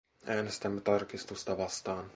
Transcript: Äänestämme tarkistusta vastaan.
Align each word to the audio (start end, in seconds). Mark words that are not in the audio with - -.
Äänestämme 0.25 0.81
tarkistusta 0.81 1.55
vastaan. 1.57 2.05